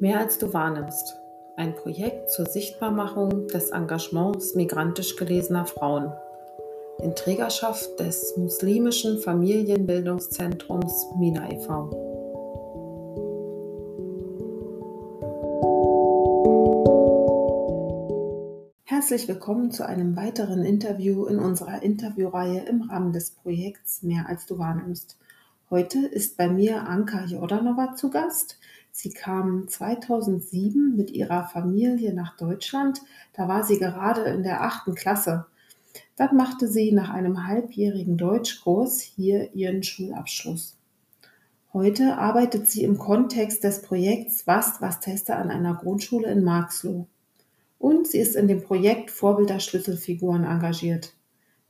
Mehr 0.00 0.18
als 0.18 0.38
du 0.38 0.54
wahrnimmst. 0.54 1.20
Ein 1.58 1.74
Projekt 1.74 2.30
zur 2.30 2.46
Sichtbarmachung 2.46 3.48
des 3.48 3.68
Engagements 3.68 4.54
migrantisch 4.54 5.14
gelesener 5.16 5.66
Frauen 5.66 6.10
in 7.02 7.14
Trägerschaft 7.14 8.00
des 8.00 8.34
muslimischen 8.38 9.18
Familienbildungszentrums 9.18 11.06
Mina 11.18 11.52
e.V. 11.52 11.90
Herzlich 18.84 19.28
willkommen 19.28 19.70
zu 19.70 19.86
einem 19.86 20.16
weiteren 20.16 20.64
Interview 20.64 21.26
in 21.26 21.38
unserer 21.38 21.82
Interviewreihe 21.82 22.60
im 22.60 22.88
Rahmen 22.88 23.12
des 23.12 23.32
Projekts 23.32 24.02
Mehr 24.02 24.30
als 24.30 24.46
du 24.46 24.58
wahrnimmst. 24.58 25.18
Heute 25.68 25.98
ist 26.04 26.38
bei 26.38 26.48
mir 26.48 26.88
Anka 26.88 27.26
Jordanova 27.26 27.94
zu 27.94 28.10
Gast. 28.10 28.58
Sie 28.92 29.10
kam 29.10 29.68
2007 29.68 30.96
mit 30.96 31.10
ihrer 31.10 31.44
Familie 31.44 32.12
nach 32.12 32.36
Deutschland. 32.36 33.00
Da 33.32 33.48
war 33.48 33.64
sie 33.64 33.78
gerade 33.78 34.22
in 34.22 34.42
der 34.42 34.62
achten 34.62 34.94
Klasse. 34.94 35.46
Dann 36.16 36.36
machte 36.36 36.68
sie 36.68 36.92
nach 36.92 37.10
einem 37.10 37.46
halbjährigen 37.46 38.16
Deutschkurs 38.16 39.00
hier 39.00 39.54
ihren 39.54 39.82
Schulabschluss. 39.82 40.76
Heute 41.72 42.18
arbeitet 42.18 42.68
sie 42.68 42.82
im 42.82 42.98
Kontext 42.98 43.62
des 43.62 43.82
Projekts 43.82 44.46
Was, 44.46 44.80
was 44.80 45.00
Tester 45.00 45.38
an 45.38 45.50
einer 45.50 45.74
Grundschule 45.74 46.30
in 46.30 46.42
Marxloh. 46.42 47.06
Und 47.78 48.08
sie 48.08 48.18
ist 48.18 48.34
in 48.36 48.48
dem 48.48 48.62
Projekt 48.62 49.10
Vorbilder 49.10 49.60
Schlüsselfiguren 49.60 50.44
engagiert. 50.44 51.14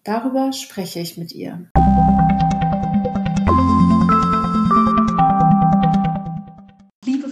Darüber 0.03 0.53
spreche 0.53 1.01
ich 1.01 1.19
mit 1.19 1.33
ihr. 1.33 1.71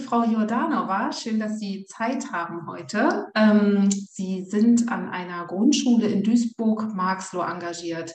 Frau 0.09 0.23
Jordanova, 0.23 1.13
schön, 1.13 1.39
dass 1.39 1.59
Sie 1.59 1.85
Zeit 1.85 2.31
haben 2.31 2.65
heute. 2.65 3.27
Ähm, 3.35 3.91
Sie 3.91 4.43
sind 4.43 4.91
an 4.91 5.07
einer 5.07 5.45
Grundschule 5.45 6.07
in 6.07 6.23
Duisburg-Marxloh 6.23 7.43
engagiert. 7.43 8.11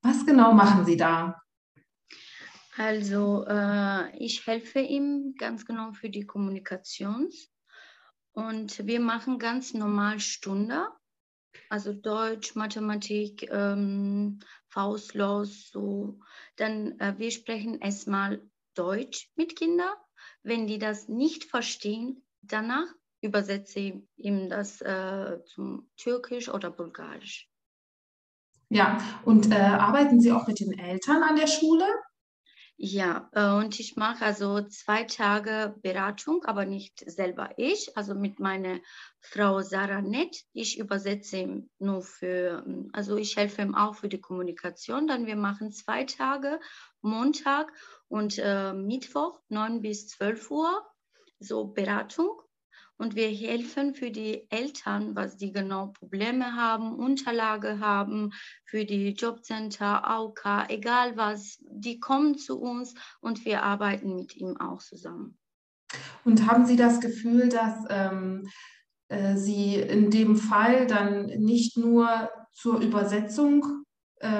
Was 0.00 0.24
genau 0.24 0.52
machen 0.52 0.84
Sie 0.84 0.96
da? 0.96 1.42
Also 2.76 3.44
äh, 3.48 4.16
ich 4.16 4.46
helfe 4.46 4.78
ihm 4.78 5.34
ganz 5.36 5.66
genau 5.66 5.90
für 5.90 6.08
die 6.08 6.24
Kommunikation 6.24 7.28
und 8.30 8.86
wir 8.86 9.00
machen 9.00 9.40
ganz 9.40 9.74
normal 9.74 10.20
Stunde, 10.20 10.86
also 11.68 11.92
Deutsch, 11.92 12.54
Mathematik, 12.54 13.50
ähm, 13.50 14.38
Faustlos, 14.68 15.70
so. 15.72 16.20
Dann 16.54 16.96
äh, 17.00 17.14
wir 17.18 17.32
sprechen 17.32 17.80
erstmal 17.80 18.40
Deutsch 18.76 19.32
mit 19.34 19.56
Kindern 19.56 19.94
wenn 20.42 20.66
die 20.66 20.78
das 20.78 21.08
nicht 21.08 21.44
verstehen, 21.44 22.22
danach 22.42 22.86
übersetze 23.20 23.80
ich 23.80 23.94
ihm 24.16 24.48
das 24.48 24.80
äh, 24.80 25.38
zum 25.44 25.88
Türkisch 25.96 26.48
oder 26.48 26.70
Bulgarisch. 26.70 27.48
Ja, 28.68 28.98
und 29.24 29.50
äh, 29.50 29.54
arbeiten 29.54 30.20
Sie 30.20 30.32
auch 30.32 30.46
mit 30.46 30.60
den 30.60 30.78
Eltern 30.78 31.22
an 31.22 31.36
der 31.36 31.46
Schule? 31.46 31.86
Ja, 32.76 33.30
äh, 33.32 33.50
und 33.50 33.78
ich 33.78 33.94
mache 33.96 34.24
also 34.24 34.60
zwei 34.62 35.04
Tage 35.04 35.76
Beratung, 35.80 36.44
aber 36.44 36.64
nicht 36.64 37.08
selber 37.08 37.50
ich, 37.56 37.96
also 37.96 38.16
mit 38.16 38.40
meiner 38.40 38.80
Frau 39.20 39.60
Sarah 39.60 40.02
Nett. 40.02 40.36
Ich 40.52 40.78
übersetze 40.78 41.36
ihm 41.38 41.70
nur 41.78 42.02
für, 42.02 42.66
also 42.92 43.16
ich 43.16 43.36
helfe 43.36 43.62
ihm 43.62 43.76
auch 43.76 43.94
für 43.94 44.08
die 44.08 44.20
Kommunikation. 44.20 45.06
Dann 45.06 45.26
wir 45.26 45.36
machen 45.36 45.70
zwei 45.70 46.02
Tage, 46.02 46.58
Montag 47.04 47.72
und 48.08 48.38
äh, 48.38 48.72
Mittwoch 48.72 49.40
9 49.48 49.80
bis 49.80 50.08
12 50.08 50.50
Uhr, 50.50 50.86
so 51.38 51.66
Beratung. 51.66 52.40
Und 52.96 53.16
wir 53.16 53.28
helfen 53.28 53.94
für 53.94 54.10
die 54.10 54.48
Eltern, 54.50 55.16
was 55.16 55.36
die 55.36 55.52
genau 55.52 55.88
Probleme 55.88 56.54
haben, 56.54 56.94
Unterlage 56.94 57.80
haben, 57.80 58.32
für 58.64 58.84
die 58.84 59.10
Jobcenter, 59.10 60.08
AUK, 60.08 60.66
egal 60.68 61.16
was, 61.16 61.58
die 61.60 61.98
kommen 61.98 62.38
zu 62.38 62.60
uns 62.60 62.94
und 63.20 63.44
wir 63.44 63.64
arbeiten 63.64 64.14
mit 64.14 64.36
ihm 64.36 64.56
auch 64.58 64.78
zusammen. 64.80 65.36
Und 66.24 66.46
haben 66.46 66.66
Sie 66.66 66.76
das 66.76 67.00
Gefühl, 67.00 67.48
dass 67.48 67.84
ähm, 67.90 68.48
äh, 69.08 69.36
Sie 69.36 69.74
in 69.74 70.10
dem 70.10 70.36
Fall 70.36 70.86
dann 70.86 71.26
nicht 71.26 71.76
nur 71.76 72.30
zur 72.52 72.80
Übersetzung 72.80 73.83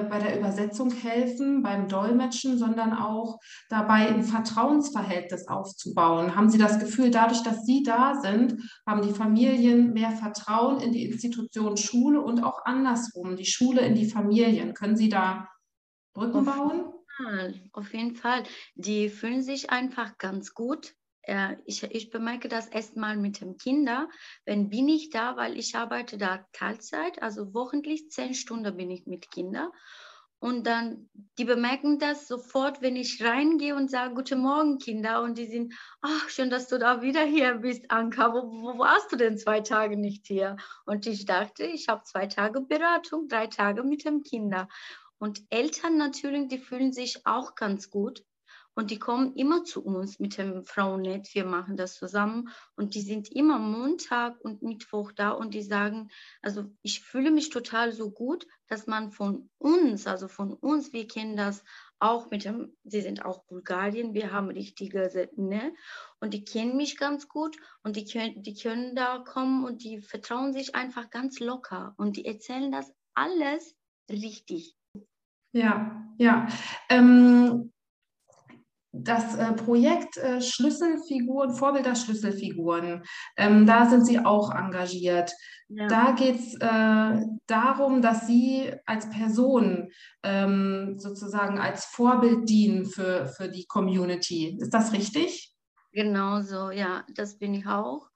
bei 0.09 0.19
der 0.19 0.39
Übersetzung 0.39 0.91
helfen, 0.91 1.63
beim 1.63 1.89
Dolmetschen, 1.89 2.59
sondern 2.59 2.95
auch 2.95 3.39
dabei 3.69 4.09
ein 4.09 4.23
Vertrauensverhältnis 4.23 5.47
aufzubauen. 5.49 6.35
Haben 6.35 6.49
Sie 6.49 6.59
das 6.59 6.79
Gefühl, 6.79 7.11
dadurch, 7.11 7.43
dass 7.43 7.67
Sie 7.67 7.83
da 7.83 8.15
sind, 8.15 8.57
haben 8.87 9.03
die 9.03 9.13
Familien 9.13 9.93
mehr 9.93 10.13
Vertrauen 10.13 10.81
in 10.81 10.93
die 10.93 11.05
Institution 11.05 11.77
Schule 11.77 12.21
und 12.21 12.43
auch 12.43 12.65
andersrum, 12.65 13.37
die 13.37 13.45
Schule 13.45 13.83
in 13.83 13.95
die 13.95 14.09
Familien? 14.09 14.73
Können 14.73 14.97
Sie 14.97 15.09
da 15.09 15.49
Brücken 16.15 16.45
bauen? 16.45 16.85
Auf 17.73 17.93
jeden 17.93 18.17
Fall. 18.17 18.43
Die 18.75 19.09
fühlen 19.09 19.43
sich 19.43 19.71
einfach 19.71 20.19
ganz 20.19 20.55
gut 20.55 20.95
äh, 21.27 21.57
ich, 21.65 21.83
ich 21.83 22.11
bemerke 22.11 22.49
das 22.49 22.69
erstmal 22.69 23.17
mit 23.17 23.41
dem 23.41 23.57
Kinder, 23.57 24.09
wenn 24.45 24.69
bin 24.69 24.89
ich 24.89 25.11
da, 25.11 25.37
weil 25.37 25.59
ich 25.59 25.75
arbeite 25.77 26.19
da 26.19 26.47
Teilzeit, 26.53 27.23
also 27.23 27.55
wochentlich 27.55 28.11
zehn 28.11 28.35
Stunden 28.35 28.77
bin 28.77 28.91
ich 28.91 29.07
mit 29.07 29.31
Kindern. 29.31 29.71
Und 30.45 30.67
dann, 30.67 31.09
die 31.39 31.47
bemerken 31.47 31.99
das 31.99 32.29
sofort, 32.29 32.83
wenn 32.83 32.97
ich 32.97 33.25
reingehe 33.25 33.75
und 33.75 33.91
sage, 33.91 34.15
guten 34.15 34.41
Morgen, 34.41 34.77
Kinder. 34.77 35.23
Und 35.23 35.39
die 35.39 35.47
sind, 35.47 35.73
ach, 36.03 36.29
schön, 36.29 36.51
dass 36.51 36.69
du 36.69 36.79
da 36.79 37.01
wieder 37.01 37.25
hier 37.25 37.55
bist, 37.55 37.91
Anka. 37.91 38.35
Wo, 38.35 38.51
wo 38.51 38.79
warst 38.79 39.11
du 39.11 39.17
denn 39.17 39.39
zwei 39.39 39.61
Tage 39.61 39.97
nicht 39.97 40.27
hier? 40.27 40.57
Und 40.85 41.07
ich 41.07 41.25
dachte, 41.25 41.65
ich 41.65 41.89
habe 41.89 42.03
zwei 42.03 42.27
Tage 42.27 42.61
Beratung, 42.61 43.27
drei 43.27 43.47
Tage 43.47 43.85
mit 43.85 44.05
dem 44.05 44.23
Kinder. 44.23 44.69
Und 45.17 45.41
Eltern 45.49 45.97
natürlich, 45.97 46.49
die 46.49 46.59
fühlen 46.59 46.93
sich 46.93 47.25
auch 47.25 47.55
ganz 47.55 47.89
gut, 47.89 48.23
und 48.75 48.91
die 48.91 48.99
kommen 48.99 49.35
immer 49.35 49.65
zu 49.65 49.85
uns 49.85 50.19
mit 50.19 50.37
dem 50.37 50.65
Frauennet. 50.65 51.33
Wir 51.35 51.45
machen 51.45 51.77
das 51.77 51.95
zusammen. 51.95 52.49
Und 52.75 52.95
die 52.95 53.03
sind 53.03 53.31
immer 53.31 53.59
Montag 53.59 54.41
und 54.41 54.63
Mittwoch 54.63 55.13
da 55.13 55.31
und 55.31 55.55
die 55.55 55.63
sagen, 55.63 56.11
also 56.43 56.65
ich 56.83 57.01
fühle 57.01 57.31
mich 57.31 57.51
total 57.51 57.93
so 57.93 58.11
gut, 58.11 58.47
dass 58.67 58.87
man 58.87 59.13
von 59.13 59.49
uns, 59.59 60.07
also 60.07 60.27
von 60.27 60.53
uns, 60.53 60.93
wir 60.93 61.07
kennen 61.07 61.37
das 61.37 61.63
auch 62.01 62.31
mit 62.31 62.45
dem, 62.45 62.77
sie 62.83 63.01
sind 63.01 63.25
auch 63.25 63.45
Bulgarien, 63.45 64.13
wir 64.13 64.33
haben 64.33 64.49
richtige, 64.49 65.31
ne? 65.37 65.73
Und 66.21 66.35
die 66.35 66.45
kennen 66.45 66.77
mich 66.77 66.97
ganz 66.97 67.29
gut 67.29 67.57
und 67.83 67.97
die 67.97 68.05
können, 68.05 68.43
die 68.43 68.55
können 68.55 68.97
da 68.97 69.19
kommen 69.19 69.65
und 69.65 69.85
die 69.85 70.01
vertrauen 70.01 70.53
sich 70.53 70.75
einfach 70.75 71.11
ganz 71.11 71.39
locker 71.39 71.95
und 71.97 72.17
die 72.17 72.25
erzählen 72.25 72.73
das 72.73 72.93
alles 73.15 73.77
richtig. 74.11 74.77
Ja, 75.53 76.05
ja. 76.19 76.49
Ähm, 76.89 77.73
das 78.95 79.35
äh, 79.35 79.53
Projekt 79.53 80.17
äh, 80.17 80.41
Schlüsselfiguren, 80.41 81.55
Vorbilder 81.55 81.95
Schlüsselfiguren, 81.95 83.03
ähm, 83.37 83.67
da 83.67 83.87
sind 83.87 84.07
Sie 84.07 84.21
auch 84.21 84.55
engagiert. 84.55 85.33
Ja. 85.69 85.89
Da 85.89 86.13
geht 86.13 86.37
es 86.37 86.55
äh, 86.61 87.27
darum, 87.47 88.03
dass 88.03 88.27
Sie 88.27 88.73
als 88.87 89.11
Person 89.11 89.91
ähm, 90.23 90.95
sozusagen 90.99 91.59
als 91.59 91.87
Vorbild 91.87 92.49
dienen 92.49 92.87
für, 92.87 93.27
für 93.27 93.49
die 93.49 93.67
Community. 93.67 94.57
Ist 94.61 94.73
das 94.73 94.93
richtig? 94.93 95.53
Genau 95.93 96.41
so, 96.41 96.71
ja, 96.71 97.05
das 97.15 97.39
bin 97.39 97.55
ich 97.55 97.67
auch. 97.67 98.09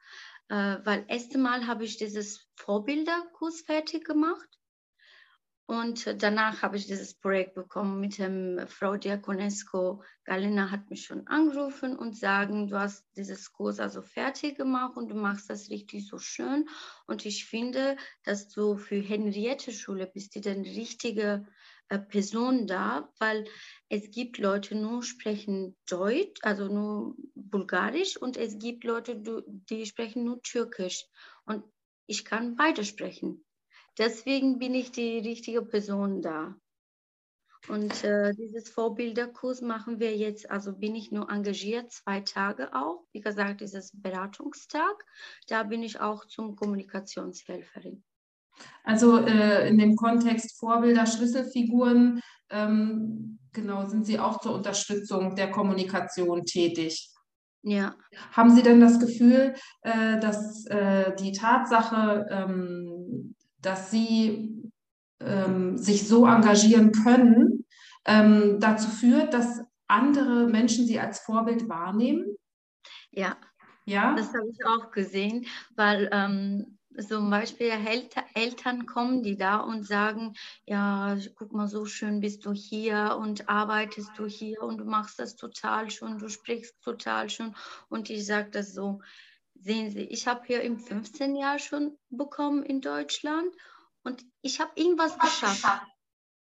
Äh, 0.49 0.79
weil 0.85 1.05
erste 1.09 1.39
Mal 1.39 1.67
habe 1.67 1.85
ich 1.85 1.97
dieses 1.97 2.49
Vorbilderkurs 2.57 3.63
fertig 3.63 4.05
gemacht 4.05 4.58
und 5.69 6.23
danach 6.23 6.63
habe 6.63 6.79
ich 6.79 6.87
dieses 6.87 7.13
Projekt 7.13 7.55
bekommen 7.55 8.01
mit 8.01 8.17
dem 8.17 8.67
Frau 8.69 8.97
Diakonesco. 8.97 10.03
Galina 10.25 10.71
hat 10.71 10.89
mich 10.89 11.05
schon 11.05 11.27
angerufen 11.27 11.95
und 11.95 12.17
sagen, 12.17 12.69
du 12.69 12.81
hast 12.81 13.05
dieses 13.19 13.53
Kurs 13.53 13.79
also 13.79 14.01
fertig 14.01 14.57
gemacht 14.57 14.97
und 14.97 15.11
du 15.11 15.15
machst 15.15 15.51
das 15.51 15.69
richtig 15.69 16.09
so 16.09 16.17
schön. 16.17 16.67
Und 17.07 17.27
ich 17.27 17.45
finde, 17.45 17.99
dass 18.25 18.49
du 18.49 18.79
für 18.79 18.97
Henriette 18.97 19.71
Schule 19.71 20.07
bist, 20.07 20.35
die 20.35 20.41
dann 20.41 20.63
richtige 20.63 21.47
äh, 21.91 21.99
Person 21.99 22.67
da, 22.67 23.13
weil 23.19 23.45
es 23.91 24.11
gibt 24.11 24.39
Leute, 24.39 24.75
nur 24.75 25.03
sprechen 25.03 25.77
Deutsch, 25.87 26.41
also 26.41 26.69
nur 26.69 27.15
Bulgarisch 27.35 28.17
und 28.17 28.39
es 28.39 28.59
gibt 28.59 28.85
Leute, 28.85 29.23
die 29.47 29.85
sprechen 29.85 30.25
nur 30.25 30.41
Türkisch. 30.41 31.05
Und 31.45 31.63
ich 32.07 32.25
kann 32.25 32.57
beide 32.57 32.87
sprechen. 32.87 33.45
Deswegen 33.99 34.59
bin 34.59 34.75
ich 34.75 34.93
die 34.93 35.19
richtige 35.19 35.63
Person 35.63 36.23
da. 36.23 36.55
Und 37.69 38.05
äh, 38.05 38.33
dieses 38.35 38.71
Vorbilderkurs 38.71 39.61
machen 39.61 39.99
wir 39.99 40.17
jetzt, 40.17 40.51
also 40.51 40.73
bin 40.73 40.95
ich 40.95 41.11
nur 41.11 41.29
engagiert, 41.31 41.91
zwei 41.91 42.21
Tage 42.21 42.73
auch. 42.73 43.05
Wie 43.13 43.21
gesagt, 43.21 43.61
dieses 43.61 43.91
Beratungstag. 43.93 45.05
Da 45.49 45.65
bin 45.65 45.83
ich 45.83 46.01
auch 46.01 46.25
zum 46.27 46.57
Kommunikationshelferin. 46.57 48.05
Also 48.85 49.19
äh, 49.19 49.69
in 49.69 49.79
dem 49.79 49.97
Kontext 49.97 50.59
Vorbilder, 50.59 51.07
Schlüsselfiguren, 51.07 52.21
ähm, 52.51 53.39
genau, 53.53 53.87
sind 53.87 54.07
Sie 54.07 54.19
auch 54.19 54.41
zur 54.41 54.55
Unterstützung 54.55 55.37
der 55.37 55.51
Kommunikation 55.51 56.45
tätig? 56.45 57.11
Ja. 57.63 57.95
Haben 58.33 58.55
Sie 58.55 58.63
denn 58.63 58.81
das 58.81 58.99
Gefühl, 58.99 59.55
äh, 59.83 60.19
dass 60.21 60.65
äh, 60.67 61.15
die 61.17 61.33
Tatsache, 61.33 62.27
ähm, 62.31 62.88
dass 63.61 63.91
Sie 63.91 64.71
ähm, 65.21 65.77
sich 65.79 66.07
so 66.07 66.27
engagieren 66.27 66.93
können, 66.93 67.65
ähm, 68.05 68.59
dazu 68.61 68.89
führt, 68.89 69.35
dass 69.35 69.63
andere 69.87 70.47
Menschen 70.47 70.87
Sie 70.87 70.99
als 71.01 71.21
Vorbild 71.21 71.69
wahrnehmen? 71.69 72.37
Ja. 73.11 73.37
Ja. 73.85 74.15
Das 74.15 74.35
habe 74.35 74.49
ich 74.51 74.67
auch 74.67 74.91
gesehen, 74.91 75.47
weil 75.75 76.11
ähm, 76.13 76.79
zum 77.07 77.31
Beispiel 77.31 77.71
Eltern 78.35 78.87
kommen, 78.87 79.23
die 79.23 79.37
da 79.37 79.59
und 79.59 79.87
sagen, 79.87 80.35
ja, 80.67 81.17
guck 81.37 81.53
mal, 81.53 81.69
so 81.69 81.87
schön 81.87 82.21
bist 82.21 82.45
du 82.45 82.53
hier 82.53 83.17
und 83.19 83.49
arbeitest 83.49 84.11
du 84.17 84.27
hier 84.27 84.63
und 84.63 84.79
du 84.79 84.85
machst 84.85 85.19
das 85.19 85.37
total 85.37 85.91
schön, 85.91 86.19
du 86.19 86.29
sprichst 86.29 86.75
total 86.83 87.31
schön. 87.31 87.55
Und 87.89 88.11
ich 88.11 88.27
sage 88.27 88.51
das 88.51 88.75
so, 88.75 89.01
sehen 89.61 89.91
Sie, 89.91 90.03
ich 90.03 90.27
habe 90.27 90.45
hier 90.47 90.63
im 90.63 90.79
15 90.79 91.37
Jahr 91.37 91.59
schon 91.59 91.99
bekommen 92.11 92.63
in 92.63 92.81
Deutschland 92.81 93.55
und 94.03 94.25
ich 94.41 94.61
habe 94.61 94.73
irgendwas 94.77 95.19
geschafft. 95.19 95.65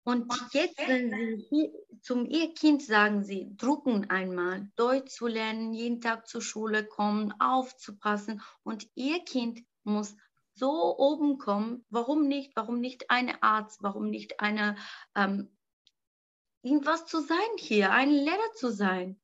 Und 0.05 0.33
jetzt, 0.53 0.79
wenn 0.79 1.11
Sie 1.11 1.47
hier, 1.51 1.71
zum 2.01 2.25
Ihr 2.25 2.55
Kind 2.55 2.83
sagen 2.83 3.25
Sie, 3.25 3.55
drucken 3.57 4.09
einmal, 4.09 4.71
Deutsch 4.77 5.13
zu 5.13 5.27
lernen, 5.27 5.75
jeden 5.75 6.01
Tag 6.01 6.27
zur 6.27 6.41
Schule 6.41 6.85
kommen, 6.85 7.35
aufzupassen 7.41 8.41
und 8.63 8.87
Ihr 8.95 9.23
Kind 9.25 9.61
muss 9.85 10.17
so 10.55 10.97
oben 10.99 11.39
kommen, 11.39 11.85
warum 11.91 12.27
nicht? 12.27 12.53
Warum 12.57 12.81
nicht 12.81 13.11
eine 13.11 13.43
Arzt? 13.43 13.83
Warum 13.83 14.11
nicht 14.11 14.41
eine 14.41 14.77
ähm, 15.15 15.57
irgendwas 16.63 17.07
zu 17.07 17.21
sein 17.21 17.37
hier, 17.59 17.93
ein 17.93 18.11
Lehrer 18.11 18.53
zu 18.55 18.71
sein? 18.71 19.21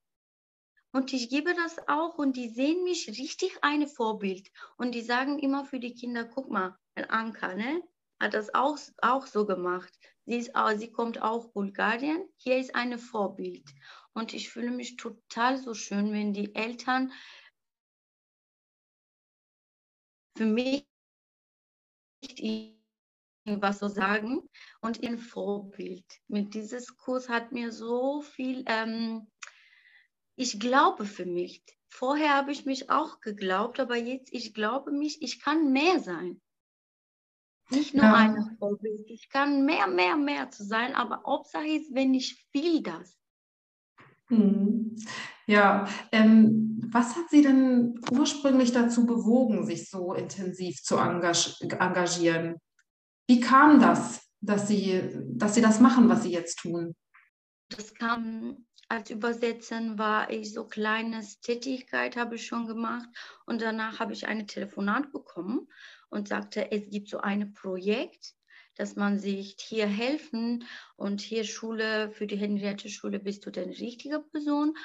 Und 0.95 1.11
ich 1.11 1.27
gebe 1.27 1.53
das 1.53 1.75
auch 1.89 2.17
und 2.17 2.37
die 2.37 2.47
sehen 2.47 2.85
mich 2.85 3.09
richtig 3.09 3.57
eine 3.61 3.85
Vorbild. 3.85 4.49
Und 4.77 4.95
die 4.95 5.01
sagen 5.01 5.39
immer 5.39 5.65
für 5.65 5.77
die 5.77 5.93
Kinder, 5.93 6.23
guck 6.23 6.49
mal, 6.49 6.79
ein 6.95 7.09
Anker, 7.09 7.53
ne? 7.53 7.83
Hat 8.17 8.33
das 8.33 8.53
auch, 8.53 8.77
auch 9.01 9.27
so 9.27 9.45
gemacht. 9.45 9.93
Sie, 10.25 10.37
ist, 10.37 10.53
sie 10.77 10.91
kommt 10.93 11.21
auch 11.21 11.51
Bulgarien. 11.51 12.23
Hier 12.37 12.59
ist 12.59 12.75
eine 12.75 12.97
Vorbild. 12.97 13.69
Und 14.13 14.33
ich 14.33 14.49
fühle 14.49 14.71
mich 14.71 14.95
total 14.95 15.57
so 15.57 15.73
schön, 15.73 16.13
wenn 16.13 16.31
die 16.31 16.55
Eltern 16.55 17.11
für 20.37 20.45
mich 20.45 20.87
irgendwas 23.45 23.79
so 23.79 23.89
sagen 23.89 24.49
und 24.79 25.03
ihr 25.03 25.19
Vorbild. 25.19 26.05
Mit 26.29 26.53
dieses 26.53 26.95
Kurs 26.95 27.27
hat 27.27 27.51
mir 27.51 27.73
so 27.73 28.21
viel, 28.21 28.63
ähm, 28.67 29.27
ich 30.35 30.59
glaube 30.59 31.05
für 31.05 31.25
mich. 31.25 31.63
Vorher 31.87 32.35
habe 32.35 32.51
ich 32.51 32.65
mich 32.65 32.89
auch 32.89 33.21
geglaubt, 33.21 33.79
aber 33.79 33.95
jetzt, 33.95 34.33
ich 34.33 34.53
glaube 34.53 34.91
mich, 34.91 35.21
ich 35.21 35.41
kann 35.41 35.71
mehr 35.71 35.99
sein. 35.99 36.41
Nicht 37.69 37.93
nur 37.95 38.03
ja. 38.03 38.13
ein 38.13 38.57
Vorbild, 38.59 39.09
ich 39.09 39.29
kann 39.29 39.65
mehr, 39.65 39.87
mehr, 39.87 40.17
mehr 40.17 40.51
zu 40.51 40.63
sein, 40.63 40.93
aber 40.93 41.23
Hauptsache 41.25 41.67
ist, 41.67 41.93
wenn 41.95 42.13
ich 42.13 42.45
will 42.53 42.83
das. 42.83 43.17
Hm. 44.27 44.95
Ja, 45.47 45.87
ähm, 46.11 46.79
was 46.91 47.15
hat 47.15 47.29
Sie 47.29 47.41
denn 47.41 47.99
ursprünglich 48.11 48.71
dazu 48.71 49.05
bewogen, 49.05 49.65
sich 49.65 49.89
so 49.89 50.13
intensiv 50.13 50.81
zu 50.83 50.97
engagieren? 50.97 52.57
Wie 53.27 53.39
kam 53.39 53.79
das, 53.79 54.27
dass 54.41 54.67
Sie, 54.67 55.01
dass 55.27 55.55
Sie 55.55 55.61
das 55.61 55.79
machen, 55.79 56.09
was 56.09 56.23
Sie 56.23 56.31
jetzt 56.31 56.59
tun? 56.59 56.95
Das 57.69 57.93
kam 57.93 58.65
als 58.87 59.09
Übersetzen 59.09 59.97
war 59.97 60.29
ich 60.29 60.53
so 60.53 60.65
kleines 60.65 61.39
Tätigkeit 61.39 62.15
habe 62.15 62.35
ich 62.35 62.45
schon 62.45 62.67
gemacht 62.67 63.09
und 63.45 63.61
danach 63.61 63.99
habe 63.99 64.13
ich 64.13 64.27
eine 64.27 64.45
Telefonat 64.45 65.11
bekommen 65.11 65.67
und 66.09 66.27
sagte, 66.27 66.71
es 66.71 66.89
gibt 66.89 67.09
so 67.09 67.19
ein 67.19 67.53
Projekt, 67.53 68.35
dass 68.75 68.95
man 68.95 69.19
sich 69.19 69.55
hier 69.59 69.87
helfen 69.87 70.65
und 70.97 71.21
hier 71.21 71.45
Schule, 71.45 72.11
für 72.11 72.27
die 72.27 72.37
Henriette 72.37 72.89
Schule 72.89 73.19
bist 73.19 73.45
du 73.45 73.51
die 73.51 73.61
richtige 73.61 74.19
Person. 74.19 74.77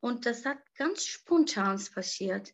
Und 0.00 0.26
das 0.26 0.44
hat 0.44 0.58
ganz 0.76 1.04
spontan 1.04 1.82
passiert. 1.92 2.52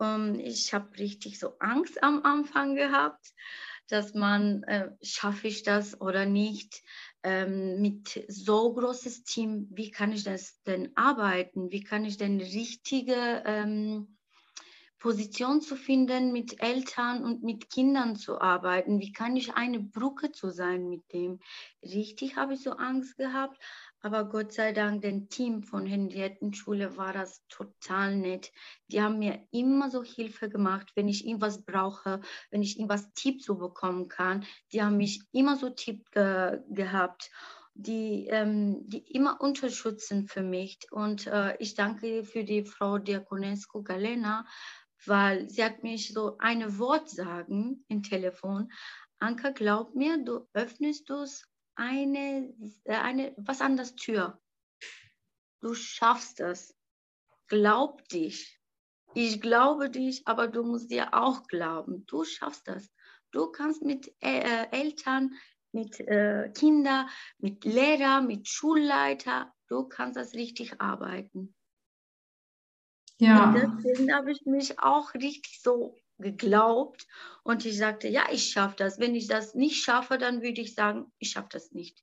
Ähm, 0.00 0.38
ich 0.40 0.72
habe 0.72 0.96
richtig 0.98 1.38
so 1.38 1.58
Angst 1.58 2.02
am 2.02 2.24
Anfang 2.24 2.76
gehabt, 2.76 3.32
dass 3.88 4.14
man, 4.14 4.62
äh, 4.64 4.90
schaffe 5.02 5.48
ich 5.48 5.64
das 5.64 6.00
oder 6.00 6.24
nicht, 6.24 6.82
ähm, 7.22 7.80
mit 7.80 8.24
so 8.28 8.72
großes 8.74 9.24
Team, 9.24 9.68
wie 9.70 9.90
kann 9.90 10.12
ich 10.12 10.24
das 10.24 10.62
denn 10.62 10.90
arbeiten? 10.96 11.70
Wie 11.70 11.82
kann 11.82 12.04
ich 12.04 12.16
denn 12.16 12.40
richtige 12.40 13.42
ähm, 13.46 14.16
Position 15.02 15.60
zu 15.60 15.74
finden, 15.74 16.32
mit 16.32 16.62
Eltern 16.62 17.24
und 17.24 17.42
mit 17.42 17.68
Kindern 17.70 18.14
zu 18.14 18.40
arbeiten. 18.40 19.00
Wie 19.00 19.10
kann 19.10 19.36
ich 19.36 19.54
eine 19.54 19.80
Brücke 19.80 20.30
zu 20.30 20.50
sein 20.50 20.88
mit 20.88 21.12
dem? 21.12 21.40
Richtig 21.82 22.36
habe 22.36 22.54
ich 22.54 22.62
so 22.62 22.70
Angst 22.70 23.16
gehabt, 23.16 23.60
aber 24.02 24.24
Gott 24.24 24.52
sei 24.52 24.72
Dank, 24.72 25.02
dem 25.02 25.28
Team 25.28 25.62
von 25.62 25.86
Henriettenschule 25.86 26.96
war 26.96 27.12
das 27.12 27.46
total 27.48 28.16
nett. 28.16 28.52
Die 28.88 29.00
haben 29.00 29.18
mir 29.18 29.46
immer 29.52 29.90
so 29.90 30.02
Hilfe 30.02 30.48
gemacht, 30.48 30.90
wenn 30.96 31.08
ich 31.08 31.26
irgendwas 31.26 31.64
brauche, 31.64 32.20
wenn 32.50 32.62
ich 32.62 32.76
irgendwas 32.76 33.12
Tipp 33.14 33.40
zu 33.40 33.56
bekommen 33.56 34.08
kann. 34.08 34.44
Die 34.72 34.82
haben 34.82 34.96
mich 34.96 35.22
immer 35.32 35.56
so 35.56 35.70
Tipp 35.70 36.04
äh, 36.16 36.58
gehabt 36.68 37.30
die, 37.74 38.26
ähm, 38.28 38.88
die 38.88 38.98
immer 39.14 39.40
unterstützen 39.40 40.26
für 40.28 40.42
mich. 40.42 40.78
Und 40.90 41.26
äh, 41.26 41.56
ich 41.58 41.74
danke 41.74 42.24
für 42.24 42.44
die 42.44 42.64
Frau 42.64 42.98
Diakonescu 42.98 43.82
Galena, 43.82 44.46
weil 45.06 45.48
sie 45.48 45.64
hat 45.64 45.82
mich 45.82 46.12
so 46.12 46.36
ein 46.38 46.78
Wort 46.78 47.08
sagen 47.08 47.84
im 47.88 48.02
Telefon. 48.02 48.70
Anka, 49.18 49.50
glaub 49.50 49.94
mir, 49.94 50.22
du 50.22 50.46
öffnest 50.52 51.08
du 51.08 51.24
eine, 51.74 52.54
äh, 52.84 52.94
eine, 52.94 53.34
was 53.36 53.60
an 53.60 53.76
das 53.76 53.94
Tür. 53.94 54.40
Du 55.60 55.74
schaffst 55.74 56.40
es. 56.40 56.76
Glaub 57.46 58.08
dich. 58.08 58.58
Ich 59.14 59.40
glaube 59.40 59.90
dich, 59.90 60.26
aber 60.26 60.48
du 60.48 60.62
musst 60.62 60.90
dir 60.90 61.12
auch 61.14 61.46
glauben. 61.46 62.06
Du 62.06 62.24
schaffst 62.24 62.66
das. 62.66 62.90
Du 63.30 63.50
kannst 63.50 63.82
mit 63.82 64.08
äh, 64.20 64.40
äh 64.40 64.66
Eltern, 64.70 65.34
mit 65.72 66.00
äh, 66.00 66.50
Kindern, 66.54 67.08
mit 67.38 67.64
Lehrern, 67.64 68.26
mit 68.26 68.48
Schulleiter, 68.48 69.52
du 69.68 69.84
kannst 69.84 70.16
das 70.16 70.34
richtig 70.34 70.80
arbeiten. 70.80 71.54
Ja. 73.18 73.44
Und 73.44 73.54
deswegen 73.54 74.14
habe 74.14 74.32
ich 74.32 74.44
mich 74.44 74.78
auch 74.78 75.14
richtig 75.14 75.60
so 75.62 75.94
geglaubt 76.22 77.06
und 77.42 77.66
ich 77.66 77.76
sagte, 77.76 78.08
ja, 78.08 78.26
ich 78.32 78.50
schaffe 78.50 78.76
das. 78.78 78.98
Wenn 78.98 79.14
ich 79.14 79.26
das 79.28 79.54
nicht 79.54 79.84
schaffe, 79.84 80.16
dann 80.18 80.42
würde 80.42 80.60
ich 80.60 80.74
sagen, 80.74 81.12
ich 81.18 81.30
schaffe 81.30 81.48
das 81.52 81.72
nicht. 81.72 82.02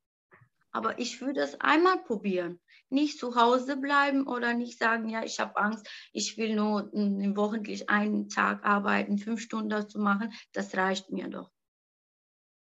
Aber 0.72 1.00
ich 1.00 1.22
würde 1.22 1.40
das 1.40 1.60
einmal 1.60 2.04
probieren. 2.04 2.60
Nicht 2.90 3.20
zu 3.20 3.36
Hause 3.36 3.78
bleiben 3.78 4.28
oder 4.28 4.54
nicht 4.54 4.78
sagen, 4.78 5.10
ja, 5.10 5.24
ich 5.24 5.40
habe 5.40 5.58
Angst, 5.58 5.88
ich 6.12 6.38
will 6.38 6.56
nur 6.56 6.92
hm, 6.92 7.36
wochentlich 7.36 7.90
einen 7.90 8.30
Tag 8.30 8.64
arbeiten, 8.64 9.18
fünf 9.18 9.42
Stunden 9.42 9.90
zu 9.90 10.00
machen. 10.00 10.34
Das 10.54 10.76
reicht 10.76 11.10
mir 11.12 11.28
doch. 11.28 11.52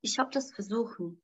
Ich 0.02 0.18
habe 0.18 0.30
das 0.32 0.52
versuchen. 0.52 1.22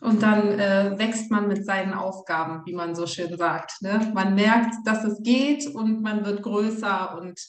Und 0.00 0.22
dann 0.22 0.58
äh, 0.58 0.96
wächst 0.96 1.30
man 1.30 1.48
mit 1.48 1.64
seinen 1.64 1.92
Aufgaben, 1.92 2.64
wie 2.66 2.74
man 2.74 2.94
so 2.94 3.06
schön 3.06 3.36
sagt. 3.36 3.82
Ne? 3.82 4.10
Man 4.14 4.34
merkt, 4.34 4.74
dass 4.84 5.04
es 5.04 5.22
geht 5.22 5.66
und 5.66 6.02
man 6.02 6.24
wird 6.24 6.42
größer 6.42 7.18
und 7.18 7.40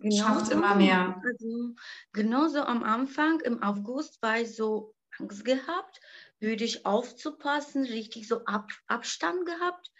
genau 0.00 0.16
schafft 0.16 0.52
immer 0.52 0.74
mehr. 0.76 1.20
Also, 1.24 1.74
genauso 2.12 2.60
am 2.60 2.84
Anfang, 2.84 3.40
im 3.40 3.62
August, 3.62 4.22
war 4.22 4.40
ich 4.40 4.54
so 4.54 4.94
Angst 5.18 5.44
gehabt, 5.44 6.00
würde 6.38 6.64
ich 6.64 6.86
aufzupassen, 6.86 7.84
richtig 7.84 8.28
so 8.28 8.44
Ab 8.44 8.70
Abstand 8.86 9.46
gehabt. 9.46 9.90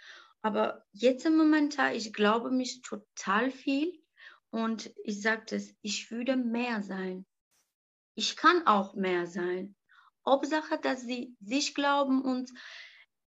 Aber 0.42 0.84
jetzt 0.92 1.26
im 1.26 1.36
Moment, 1.36 1.76
ich 1.94 2.12
glaube 2.12 2.50
mich 2.50 2.82
total 2.82 3.50
viel 3.50 4.00
und 4.50 4.92
ich 5.04 5.20
sage 5.22 5.56
es, 5.56 5.74
ich 5.82 6.10
würde 6.10 6.36
mehr 6.36 6.82
sein. 6.82 7.26
Ich 8.14 8.36
kann 8.36 8.66
auch 8.66 8.94
mehr 8.94 9.26
sein. 9.26 9.75
Hauptsache, 10.26 10.78
dass 10.78 11.02
sie 11.02 11.36
sich 11.40 11.74
glauben 11.74 12.22
und 12.22 12.50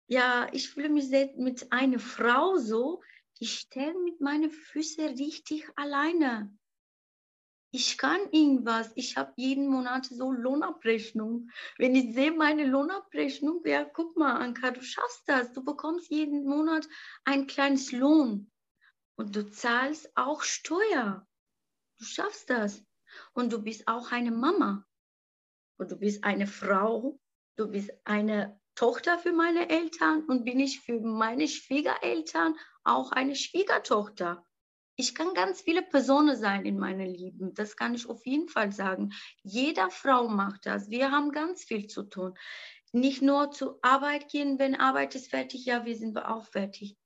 ja, 0.07 0.49
ich 0.53 0.71
fühle 0.71 0.91
mich 0.91 1.11
mit 1.37 1.73
einer 1.73 1.99
Frau 1.99 2.57
so, 2.57 3.03
ich 3.39 3.59
stehe 3.59 3.95
mit 4.05 4.21
meinen 4.21 4.51
Füßen 4.51 5.05
richtig 5.17 5.69
alleine. 5.77 6.57
Ich 7.73 7.99
kann 7.99 8.21
irgendwas. 8.31 8.93
Ich 8.95 9.17
habe 9.17 9.33
jeden 9.35 9.67
Monat 9.67 10.07
so 10.07 10.31
Lohnabrechnung. 10.31 11.51
Wenn 11.77 11.97
ich 11.97 12.15
sehe 12.15 12.31
meine 12.31 12.67
Lohnabrechnung, 12.67 13.63
ja, 13.65 13.85
guck 13.85 14.17
mal, 14.17 14.37
Anka, 14.37 14.71
du 14.71 14.81
schaffst 14.81 15.25
das. 15.27 15.53
Du 15.53 15.65
bekommst 15.65 16.09
jeden 16.11 16.45
Monat 16.45 16.87
ein 17.25 17.49
kleines 17.49 17.91
Lohn. 17.91 18.53
Und 19.17 19.35
du 19.35 19.51
zahlst 19.51 20.17
auch 20.17 20.43
Steuer. 20.43 21.27
Du 21.99 22.05
schaffst 22.05 22.49
das. 22.49 22.85
Und 23.33 23.53
du 23.53 23.61
bist 23.61 23.89
auch 23.89 24.13
eine 24.13 24.31
Mama 24.31 24.87
und 25.79 25.91
du 25.91 25.97
bist 25.97 26.25
eine 26.25 26.47
Frau, 26.47 27.19
du 27.57 27.69
bist 27.69 27.91
eine 28.05 28.61
Tochter 28.75 29.19
für 29.19 29.33
meine 29.33 29.69
Eltern 29.69 30.25
und 30.25 30.45
bin 30.45 30.59
ich 30.59 30.81
für 30.81 31.01
meine 31.01 31.47
Schwiegereltern 31.47 32.57
auch 32.83 33.13
eine 33.13 33.37
Schwiegertochter. 33.37 34.45
Ich 34.97 35.15
kann 35.15 35.35
ganz 35.35 35.61
viele 35.61 35.83
Personen 35.83 36.37
sein 36.37 36.65
in 36.65 36.79
meinem 36.79 37.11
Leben. 37.11 37.55
Das 37.55 37.77
kann 37.77 37.95
ich 37.95 38.09
auf 38.09 38.25
jeden 38.27 38.49
Fall 38.49 38.71
sagen. 38.71 39.13
Jeder 39.43 39.91
Frau 39.91 40.29
macht 40.29 40.67
das. 40.67 40.89
Wir 40.89 41.11
haben 41.11 41.33
ganz 41.33 41.65
viel 41.65 41.89
zu 41.89 42.05
tun. 42.05 42.35
Nicht 42.93 43.23
nur 43.23 43.51
zur 43.51 43.79
Arbeit 43.83 44.29
gehen, 44.29 44.59
wenn 44.61 44.77
Arbeit 44.77 45.17
ist 45.17 45.31
fertig, 45.31 45.65
ja, 45.65 45.85
wir 45.85 45.97
sind 45.97 46.17
auch 46.17 46.45
fertig. 46.45 46.97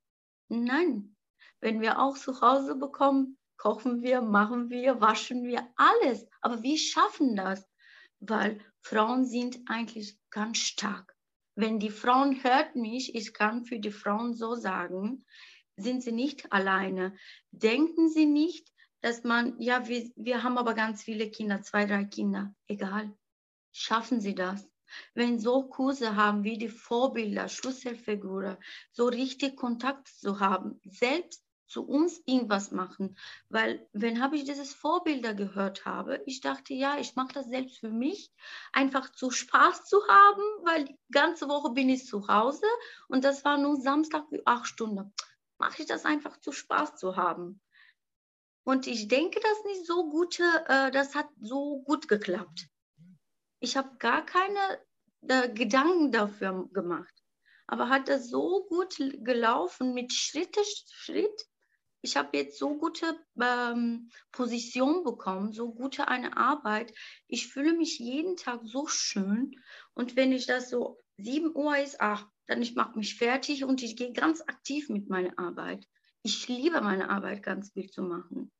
Nein, 0.47 1.15
wenn 1.61 1.81
wir 1.81 1.99
auch 1.99 2.17
zu 2.17 2.41
Hause 2.41 2.75
bekommen, 2.75 3.37
kochen 3.57 4.01
wir, 4.01 4.21
machen 4.21 4.69
wir, 4.69 5.01
waschen 5.01 5.43
wir, 5.43 5.67
alles. 5.75 6.27
Aber 6.41 6.61
wir 6.61 6.77
schaffen 6.77 7.35
das, 7.35 7.67
weil 8.19 8.59
Frauen 8.81 9.25
sind 9.25 9.59
eigentlich 9.67 10.17
ganz 10.29 10.57
stark. 10.59 11.15
Wenn 11.55 11.79
die 11.79 11.89
Frauen 11.89 12.43
hört 12.43 12.75
mich, 12.75 13.15
ich 13.15 13.33
kann 13.33 13.65
für 13.65 13.79
die 13.79 13.91
Frauen 13.91 14.33
so 14.33 14.55
sagen, 14.55 15.25
sind 15.75 16.03
sie 16.03 16.11
nicht 16.11 16.51
alleine. 16.51 17.15
Denken 17.51 18.09
sie 18.09 18.25
nicht, 18.25 18.71
dass 19.01 19.23
man, 19.23 19.59
ja, 19.59 19.87
wir, 19.87 20.09
wir 20.15 20.43
haben 20.43 20.57
aber 20.57 20.73
ganz 20.73 21.03
viele 21.03 21.29
Kinder, 21.29 21.61
zwei, 21.61 21.85
drei 21.85 22.05
Kinder. 22.05 22.53
Egal. 22.67 23.13
Schaffen 23.71 24.19
sie 24.21 24.35
das. 24.35 24.67
Wenn 25.13 25.39
so 25.39 25.67
Kurse 25.67 26.15
haben 26.15 26.43
wie 26.43 26.57
die 26.57 26.69
Vorbilder, 26.69 27.47
Schlüsselfiguren, 27.47 28.57
so 28.91 29.07
richtig 29.07 29.55
Kontakt 29.55 30.07
zu 30.07 30.39
haben, 30.39 30.79
selbst 30.83 31.45
zu 31.69 31.87
uns 31.87 32.21
irgendwas 32.25 32.71
machen. 32.71 33.17
Weil 33.47 33.87
wenn 33.93 34.21
habe 34.21 34.35
ich 34.35 34.43
dieses 34.43 34.73
Vorbilder 34.73 35.33
gehört 35.33 35.85
habe, 35.85 36.21
ich 36.25 36.41
dachte, 36.41 36.73
ja, 36.73 36.97
ich 36.99 37.15
mache 37.15 37.33
das 37.33 37.47
selbst 37.47 37.79
für 37.79 37.91
mich, 37.91 38.31
einfach 38.73 39.11
zu 39.11 39.31
Spaß 39.31 39.85
zu 39.85 40.05
haben, 40.07 40.41
weil 40.63 40.85
die 40.85 40.99
ganze 41.11 41.47
Woche 41.47 41.71
bin 41.71 41.89
ich 41.89 42.05
zu 42.05 42.27
Hause 42.27 42.65
und 43.07 43.23
das 43.23 43.45
war 43.45 43.57
nur 43.57 43.77
Samstag 43.77 44.27
für 44.29 44.41
acht 44.45 44.67
Stunden 44.67 45.13
mache 45.59 45.81
ich 45.81 45.87
das 45.87 46.05
einfach 46.05 46.39
zu 46.39 46.51
Spaß 46.51 46.95
zu 46.95 47.15
haben. 47.15 47.61
Und 48.63 48.87
ich 48.87 49.07
denke, 49.07 49.39
dass 49.39 49.65
nicht 49.65 49.85
so 49.85 50.09
gute, 50.09 50.43
äh, 50.67 50.91
das 50.91 51.15
hat 51.15 51.27
so 51.39 51.81
gut 51.83 52.07
geklappt. 52.07 52.67
Ich 53.59 53.77
habe 53.77 53.97
gar 53.97 54.25
keine 54.25 54.59
äh, 55.27 55.49
Gedanken 55.49 56.11
dafür 56.11 56.67
gemacht. 56.71 57.13
Aber 57.67 57.89
hat 57.89 58.09
das 58.09 58.29
so 58.29 58.65
gut 58.67 58.95
gelaufen 58.97 59.93
mit 59.93 60.13
Schritt 60.13 60.55
für 60.55 60.63
Schritt. 60.93 61.48
Ich 62.01 62.15
habe 62.15 62.37
jetzt 62.37 62.57
so 62.57 62.77
gute 62.77 63.17
ähm, 63.41 64.09
Position 64.31 65.03
bekommen, 65.03 65.51
so 65.51 65.73
gute 65.73 66.07
eine 66.07 66.37
Arbeit. 66.37 66.93
Ich 67.27 67.47
fühle 67.47 67.73
mich 67.73 67.99
jeden 67.99 68.37
Tag 68.37 68.61
so 68.63 68.87
schön. 68.87 69.55
Und 69.93 70.15
wenn 70.15 70.31
ich 70.31 70.45
das 70.45 70.69
so 70.69 70.97
7 71.17 71.55
Uhr 71.55 71.77
ist, 71.77 71.99
ach, 71.99 72.25
dann 72.47 72.61
ich 72.61 72.75
mache 72.75 72.97
mich 72.97 73.15
fertig 73.15 73.65
und 73.65 73.83
ich 73.83 73.97
gehe 73.97 74.13
ganz 74.13 74.41
aktiv 74.41 74.89
mit 74.89 75.09
meiner 75.09 75.37
Arbeit. 75.37 75.85
Ich 76.23 76.47
liebe 76.47 76.81
meine 76.81 77.09
Arbeit 77.09 77.43
ganz 77.43 77.71
viel 77.71 77.89
zu 77.89 78.01
machen. 78.01 78.51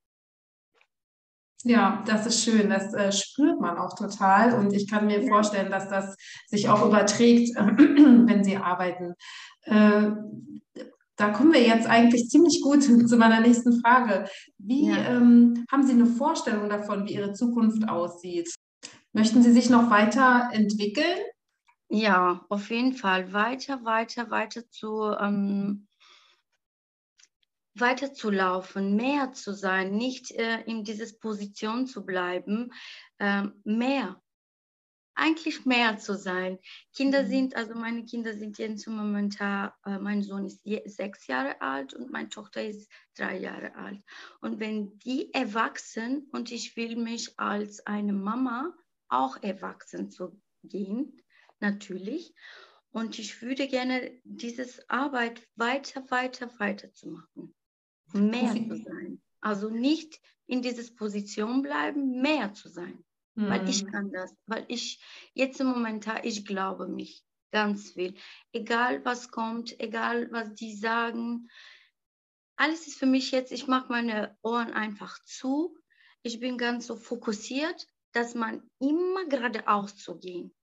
Ja, 1.64 2.04
das 2.08 2.26
ist 2.26 2.44
schön. 2.44 2.70
Das 2.70 2.94
äh, 2.94 3.12
spürt 3.12 3.60
man 3.60 3.78
auch 3.78 3.96
total. 3.96 4.54
Und 4.54 4.74
ich 4.74 4.90
kann 4.90 5.08
mir 5.08 5.28
vorstellen, 5.28 5.70
dass 5.70 5.90
das 5.90 6.16
sich 6.48 6.70
auch 6.70 6.86
überträgt, 6.86 7.56
wenn 7.58 8.44
Sie 8.44 8.56
arbeiten. 8.56 9.16
Äh, 9.64 10.12
da 11.20 11.32
kommen 11.32 11.52
wir 11.52 11.62
jetzt 11.62 11.86
eigentlich 11.86 12.30
ziemlich 12.30 12.62
gut 12.62 12.82
zu 13.10 13.18
meiner 13.18 13.42
nächsten 13.42 13.82
Frage. 13.82 14.30
Wie 14.58 14.88
ja. 14.88 14.98
ähm, 14.98 15.66
haben 15.70 15.86
Sie 15.86 15.94
eine 15.94 16.06
Vorstellung 16.06 16.70
davon, 16.70 17.06
wie 17.06 17.14
Ihre 17.14 17.34
Zukunft 17.34 17.88
aussieht? 17.90 18.54
Möchten 19.12 19.44
Sie 19.44 19.52
sich 19.52 19.70
noch 19.70 19.90
weiter 19.90 20.50
entwickeln? 20.54 21.20
Ja, 21.90 22.46
auf 22.50 22.70
jeden 22.70 22.94
Fall 22.94 23.34
weiter, 23.34 23.84
weiter, 23.84 24.30
weiter 24.30 24.70
zu, 24.70 25.12
ähm, 25.20 25.88
weiter 27.74 28.14
zu 28.14 28.30
laufen, 28.30 28.96
mehr 28.96 29.34
zu 29.34 29.54
sein, 29.54 29.92
nicht 29.96 30.32
äh, 30.32 30.62
in 30.62 30.84
dieser 30.84 31.08
Position 31.20 31.88
zu 31.88 32.06
bleiben, 32.06 32.72
ähm, 33.20 33.54
mehr, 33.66 34.22
eigentlich 35.20 35.66
mehr 35.66 35.98
zu 35.98 36.16
sein. 36.16 36.60
Kinder 36.96 37.24
mhm. 37.24 37.28
sind, 37.28 37.56
also 37.56 37.76
meine 37.76 38.06
Kinder 38.06 38.34
sind 38.34 38.58
jetzt 38.58 38.88
im 38.88 38.96
Moment, 38.96 39.38
äh, 39.40 39.70
mein 40.00 40.24
Sohn 40.24 40.46
ist 40.46 40.64
sechs 40.86 41.28
Jahre 41.28 41.62
alt 41.62 41.94
und 41.94 42.12
meine 42.12 42.30
Tochter 42.30 42.64
ist 42.64 42.90
drei 43.16 43.38
Jahre 43.38 43.76
alt. 43.76 44.02
Und 44.42 44.60
wenn 44.60 44.98
die 45.00 45.34
erwachsen 45.34 46.28
und 46.32 46.52
ich 46.52 46.76
will 46.76 46.96
mich 46.96 47.40
als 47.40 47.86
eine 47.86 48.14
Mama 48.14 48.74
auch 49.10 49.42
erwachsen 49.42 50.10
zu 50.10 50.40
gehen, 50.64 51.22
natürlich. 51.60 52.34
Und 52.92 53.20
ich 53.20 53.42
würde 53.42 53.68
gerne 53.68 54.20
diese 54.24 54.68
Arbeit 54.88 55.48
weiter, 55.56 56.10
weiter, 56.10 56.50
weiter 56.60 56.92
zu 56.94 57.10
machen. 57.10 57.54
Mehr 58.14 58.54
zu 58.56 58.84
sein. 58.84 59.22
Also 59.42 59.70
nicht 59.70 60.20
in 60.48 60.62
dieser 60.62 60.92
Position 60.96 61.62
bleiben, 61.62 62.22
mehr 62.22 62.54
zu 62.54 62.70
sein. 62.70 63.04
Mhm. 63.40 63.50
Weil 63.50 63.70
ich 63.70 63.84
mhm. 63.84 63.92
kann 63.92 64.12
das. 64.12 64.36
Weil 64.46 64.66
ich 64.68 65.02
jetzt 65.34 65.60
im 65.60 65.68
Moment, 65.68 66.08
ich 66.24 66.46
glaube 66.46 66.88
mich 66.88 67.24
ganz 67.52 67.92
viel. 67.92 68.16
Egal 68.52 69.04
was 69.06 69.32
kommt, 69.32 69.80
egal 69.80 70.32
was 70.32 70.54
die 70.54 70.76
sagen. 70.76 71.50
Alles 72.56 72.88
ist 72.88 73.00
für 73.00 73.06
mich 73.06 73.32
jetzt, 73.32 73.52
ich 73.52 73.68
mache 73.68 73.92
meine 73.92 74.38
Ohren 74.42 74.74
einfach 74.74 75.18
zu. 75.24 75.78
Ich 76.22 76.40
bin 76.40 76.58
ganz 76.58 76.88
so 76.88 76.96
fokussiert, 76.98 77.88
dass 78.12 78.36
man 78.36 78.70
immer 78.80 79.26
geradeaus 79.26 79.96
zu 79.96 80.20
gehen 80.20 80.54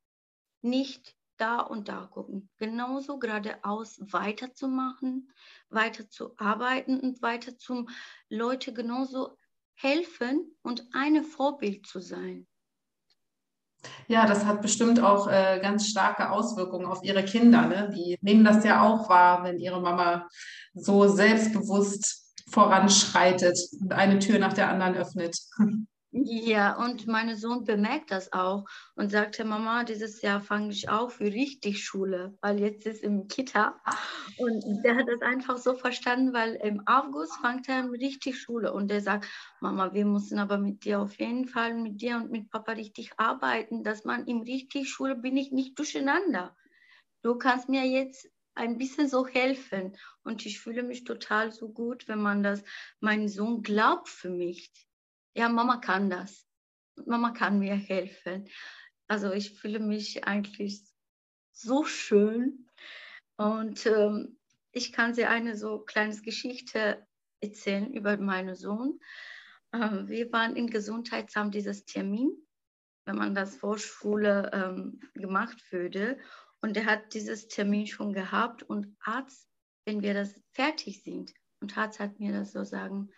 nicht 0.66 1.16
da 1.37 1.61
und 1.61 1.88
da 1.88 2.06
gucken. 2.06 2.50
Genauso 2.59 3.18
geradeaus 3.18 3.99
weiterzumachen, 4.00 5.33
weiter 5.68 6.09
zu 6.09 6.37
arbeiten 6.38 7.00
und 7.00 7.23
weiter 7.23 7.56
zum 7.56 7.88
Leute 8.28 8.73
genauso 8.73 9.37
helfen 9.75 10.56
und 10.62 10.87
eine 10.92 11.23
Vorbild 11.23 11.87
zu 11.87 12.00
sein. 12.00 12.47
Ja, 14.09 14.26
das 14.26 14.45
hat 14.45 14.62
bestimmt 14.62 15.00
auch 15.00 15.28
äh, 15.28 15.59
ganz 15.61 15.88
starke 15.88 16.31
Auswirkungen 16.31 16.87
auf 16.87 17.02
ihre 17.02 17.25
Kinder. 17.25 17.66
Ne? 17.66 17.93
Die 17.95 18.19
nehmen 18.21 18.45
das 18.45 18.64
ja 18.64 18.83
auch 18.83 19.09
wahr, 19.09 19.45
wenn 19.45 19.59
ihre 19.59 19.81
Mama 19.81 20.28
so 20.75 21.09
selbstbewusst 21.09 22.35
voranschreitet 22.49 23.59
und 23.81 23.93
eine 23.93 24.19
Tür 24.19 24.38
nach 24.38 24.52
der 24.52 24.69
anderen 24.69 24.95
öffnet. 24.95 25.37
Ja, 26.18 26.82
und 26.82 27.06
mein 27.06 27.37
Sohn 27.37 27.64
bemerkt 27.64 28.11
das 28.11 28.32
auch 28.32 28.64
und 28.94 29.11
sagte, 29.11 29.44
Mama, 29.44 29.85
dieses 29.85 30.23
Jahr 30.23 30.40
fange 30.40 30.70
ich 30.70 30.88
auch 30.88 31.11
für 31.11 31.26
richtig 31.26 31.85
Schule, 31.85 32.38
weil 32.40 32.58
jetzt 32.58 32.87
ist 32.87 33.02
im 33.02 33.28
Kita. 33.28 33.78
Und 34.38 34.82
der 34.82 34.96
hat 34.96 35.08
das 35.08 35.20
einfach 35.20 35.58
so 35.58 35.75
verstanden, 35.75 36.32
weil 36.32 36.54
im 36.54 36.82
August 36.87 37.35
fängt 37.42 37.68
er 37.68 37.90
richtig 37.90 38.40
Schule 38.40 38.73
und 38.73 38.90
der 38.90 39.02
sagt, 39.02 39.26
Mama, 39.61 39.92
wir 39.92 40.06
müssen 40.06 40.38
aber 40.38 40.56
mit 40.56 40.87
dir 40.87 41.00
auf 41.00 41.18
jeden 41.18 41.46
Fall, 41.49 41.75
mit 41.75 42.00
dir 42.00 42.16
und 42.16 42.30
mit 42.30 42.49
Papa 42.50 42.73
richtig 42.73 43.11
arbeiten, 43.18 43.85
dass 43.85 44.04
man 44.04 44.26
im 44.26 44.40
richtig 44.40 44.88
Schule 44.88 45.16
bin 45.16 45.37
ich 45.37 45.52
nicht 45.52 45.78
durcheinander. 45.78 46.56
Du 47.20 47.37
kannst 47.37 47.68
mir 47.68 47.85
jetzt 47.85 48.26
ein 48.54 48.78
bisschen 48.78 49.06
so 49.06 49.26
helfen. 49.26 49.99
Und 50.25 50.46
ich 50.46 50.61
fühle 50.61 50.82
mich 50.82 51.04
total 51.04 51.52
so 51.52 51.68
gut, 51.68 52.08
wenn 52.08 52.23
man 52.23 52.42
das, 52.42 52.64
mein 53.00 53.28
Sohn 53.28 53.62
glaubt 53.62 54.08
für 54.08 54.30
mich 54.30 54.73
ja, 55.37 55.49
Mama 55.49 55.76
kann 55.76 56.09
das. 56.09 56.47
Mama 57.05 57.31
kann 57.31 57.59
mir 57.59 57.75
helfen. 57.75 58.49
Also 59.07 59.33
ich 59.33 59.59
fühle 59.59 59.81
mich 59.81 60.25
eigentlich 60.25 60.83
so 61.52 61.85
schön. 61.85 62.66
Und 63.37 63.85
ähm, 63.87 64.38
ich 64.73 64.93
kann 64.93 65.14
sie 65.14 65.26
eine 65.26 65.57
so 65.57 65.81
kleine 65.81 66.16
Geschichte 66.23 67.07
erzählen 67.40 67.93
über 67.93 68.16
meinen 68.16 68.55
Sohn. 68.55 68.99
Ähm, 69.75 70.09
wir 70.09 70.33
waren 70.33 70.57
im 70.57 70.69
Gesundheitsamt 70.69 71.55
dieses 71.55 71.85
Termin, 71.85 72.31
wenn 73.05 73.16
man 73.16 73.35
das 73.35 73.57
Vorschule 73.57 74.50
ähm, 74.55 75.00
gemacht 75.12 75.71
würde. 75.71 76.19
Und 76.62 76.78
er 76.78 76.87
hat 76.87 77.12
dieses 77.12 77.47
Termin 77.49 77.87
schon 77.87 78.14
gehabt 78.14 78.62
und 78.62 78.97
Arzt, 79.00 79.49
wenn 79.85 80.00
wir 80.00 80.14
das 80.14 80.40
fertig 80.52 81.02
sind, 81.02 81.35
und 81.61 81.76
Arzt 81.76 82.00
hat 82.00 82.19
mir 82.19 82.33
das 82.33 82.52
so 82.52 82.64
sagen, 82.64 83.11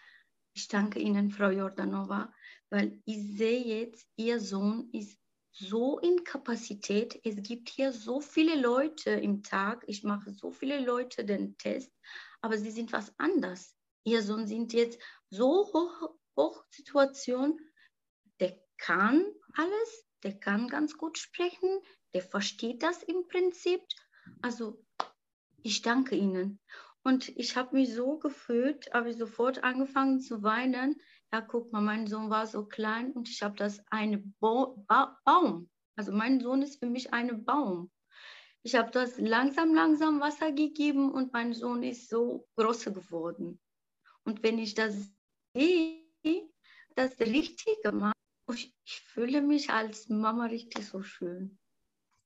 ich 0.58 0.66
danke 0.66 0.98
Ihnen, 0.98 1.30
Frau 1.30 1.50
Jordanova, 1.50 2.34
weil 2.68 3.00
ich 3.04 3.36
sehe 3.36 3.64
jetzt, 3.64 4.08
Ihr 4.16 4.40
Sohn 4.40 4.90
ist 4.92 5.16
so 5.52 6.00
in 6.00 6.24
Kapazität. 6.24 7.20
Es 7.24 7.36
gibt 7.44 7.68
hier 7.68 7.92
so 7.92 8.20
viele 8.20 8.60
Leute 8.60 9.10
im 9.10 9.44
Tag. 9.44 9.84
Ich 9.86 10.02
mache 10.02 10.32
so 10.32 10.50
viele 10.50 10.84
Leute 10.84 11.24
den 11.24 11.56
Test, 11.58 11.92
aber 12.40 12.58
sie 12.58 12.72
sind 12.72 12.92
was 12.92 13.16
anders. 13.18 13.76
Ihr 14.02 14.20
Sohn 14.22 14.48
sind 14.48 14.72
jetzt 14.72 15.00
so 15.30 15.70
hoch, 15.72 16.10
hoch 16.36 16.64
Situation. 16.70 17.56
Der 18.40 18.58
kann 18.78 19.24
alles, 19.54 20.06
der 20.24 20.40
kann 20.40 20.66
ganz 20.66 20.98
gut 20.98 21.18
sprechen, 21.18 21.70
der 22.14 22.22
versteht 22.22 22.82
das 22.82 23.04
im 23.04 23.28
Prinzip. 23.28 23.80
Also 24.42 24.84
ich 25.62 25.82
danke 25.82 26.16
Ihnen. 26.16 26.60
Und 27.04 27.28
ich 27.36 27.56
habe 27.56 27.76
mich 27.76 27.94
so 27.94 28.18
gefühlt, 28.18 28.92
habe 28.92 29.10
ich 29.10 29.16
sofort 29.16 29.64
angefangen 29.64 30.20
zu 30.20 30.42
weinen. 30.42 31.00
Ja, 31.32 31.40
guck 31.40 31.72
mal, 31.72 31.80
mein 31.80 32.06
Sohn 32.06 32.30
war 32.30 32.46
so 32.46 32.64
klein 32.64 33.12
und 33.12 33.28
ich 33.28 33.42
habe 33.42 33.56
das 33.56 33.80
eine 33.90 34.18
ba 34.40 34.74
ba 34.86 35.18
Baum. 35.24 35.70
Also 35.96 36.12
mein 36.12 36.40
Sohn 36.40 36.62
ist 36.62 36.78
für 36.78 36.86
mich 36.86 37.12
ein 37.12 37.44
Baum. 37.44 37.90
Ich 38.62 38.74
habe 38.74 38.90
das 38.90 39.18
langsam, 39.18 39.74
langsam 39.74 40.20
Wasser 40.20 40.52
gegeben 40.52 41.10
und 41.12 41.32
mein 41.32 41.54
Sohn 41.54 41.82
ist 41.82 42.08
so 42.08 42.46
groß 42.56 42.86
geworden. 42.86 43.60
Und 44.24 44.42
wenn 44.42 44.58
ich 44.58 44.74
das 44.74 45.10
das 46.94 47.18
Richtige 47.20 47.92
mache, 47.92 48.12
ich, 48.52 48.74
ich 48.84 49.00
fühle 49.00 49.40
mich 49.40 49.70
als 49.70 50.08
Mama 50.08 50.46
richtig 50.46 50.86
so 50.86 51.02
schön. 51.02 51.58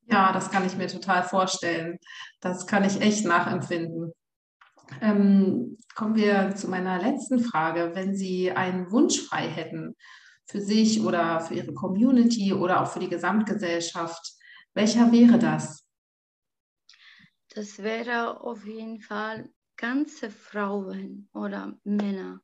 Ja, 0.07 0.33
das 0.33 0.51
kann 0.51 0.67
ich 0.67 0.77
mir 0.77 0.89
total 0.89 1.23
vorstellen. 1.23 1.99
Das 2.41 2.67
kann 2.67 2.85
ich 2.85 3.01
echt 3.01 3.25
nachempfinden. 3.25 4.13
Ähm, 5.01 5.79
kommen 5.95 6.17
wir 6.17 6.55
zu 6.55 6.69
meiner 6.69 7.01
letzten 7.01 7.41
Frage. 7.41 7.93
Wenn 7.95 8.15
Sie 8.15 8.51
einen 8.51 8.91
Wunsch 8.91 9.21
frei 9.21 9.49
hätten 9.49 9.97
für 10.45 10.61
sich 10.61 11.01
oder 11.03 11.41
für 11.41 11.55
Ihre 11.55 11.75
Community 11.75 12.53
oder 12.53 12.83
auch 12.83 12.91
für 12.91 13.01
die 13.01 13.09
Gesamtgesellschaft, 13.09 14.35
welcher 14.75 15.13
wäre 15.13 15.39
das? 15.39 15.87
Das 17.55 17.79
wäre 17.83 18.41
auf 18.41 18.65
jeden 18.65 19.01
Fall 19.01 19.51
ganze 19.77 20.31
Frauen 20.31 21.29
oder 21.33 21.79
Männer 21.85 22.41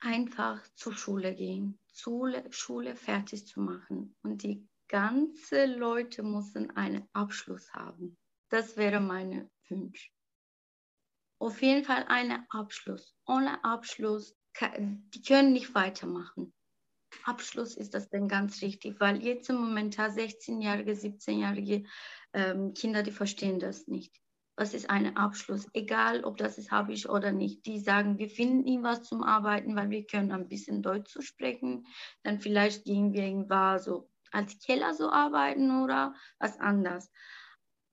einfach 0.00 0.60
zur 0.74 0.92
Schule 0.94 1.34
gehen, 1.34 1.78
Schule, 1.94 2.44
Schule 2.50 2.96
fertig 2.96 3.46
zu 3.46 3.60
machen 3.60 4.16
und 4.22 4.42
die 4.42 4.68
ganze 4.88 5.66
Leute 5.66 6.22
müssen 6.22 6.70
einen 6.76 7.08
Abschluss 7.12 7.72
haben. 7.72 8.18
Das 8.50 8.76
wäre 8.76 9.00
mein 9.00 9.50
Wunsch. 9.68 10.12
Auf 11.42 11.60
jeden 11.60 11.82
Fall 11.82 12.04
einen 12.06 12.46
Abschluss. 12.50 13.16
Ohne 13.26 13.64
Abschluss, 13.64 14.36
die 14.60 15.22
können 15.22 15.52
nicht 15.52 15.74
weitermachen. 15.74 16.54
Abschluss 17.24 17.76
ist 17.76 17.94
das 17.94 18.08
dann 18.10 18.28
ganz 18.28 18.62
richtig, 18.62 19.00
weil 19.00 19.20
jetzt 19.24 19.50
im 19.50 19.56
Moment 19.56 19.98
16-jährige, 19.98 20.92
17-jährige 20.92 21.82
ähm, 22.32 22.74
Kinder, 22.74 23.02
die 23.02 23.10
verstehen 23.10 23.58
das 23.58 23.88
nicht. 23.88 24.14
Was 24.54 24.72
ist 24.72 24.88
ein 24.88 25.16
Abschluss? 25.16 25.66
Egal, 25.72 26.22
ob 26.22 26.36
das 26.36 26.58
ist, 26.58 26.70
habe 26.70 26.92
ich 26.92 27.08
oder 27.08 27.32
nicht. 27.32 27.66
Die 27.66 27.80
sagen, 27.80 28.18
wir 28.18 28.30
finden 28.30 28.64
ihm 28.64 28.84
was 28.84 29.02
zum 29.02 29.24
Arbeiten, 29.24 29.74
weil 29.74 29.90
wir 29.90 30.06
können 30.06 30.30
ein 30.30 30.46
bisschen 30.46 30.80
Deutsch 30.80 31.10
zu 31.10 31.22
sprechen. 31.22 31.88
Dann 32.22 32.38
vielleicht 32.38 32.84
gehen 32.84 33.12
wir 33.14 33.24
irgendwann 33.24 33.80
so 33.80 34.08
als 34.30 34.60
Keller 34.60 34.94
so 34.94 35.10
arbeiten 35.10 35.82
oder 35.82 36.14
was 36.38 36.60
anderes. 36.60 37.10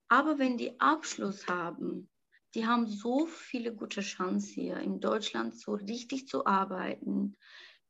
Aber 0.08 0.38
wenn 0.38 0.60
die 0.60 0.80
Abschluss 0.80 1.48
haben, 1.48 2.12
die 2.56 2.66
haben 2.66 2.88
so 2.88 3.26
viele 3.28 3.74
gute 3.74 4.02
Chancen 4.02 4.54
hier 4.54 4.78
in 4.78 5.00
Deutschland 5.00 5.56
so 5.56 5.74
richtig 5.74 6.28
zu 6.28 6.46
arbeiten, 6.46 7.38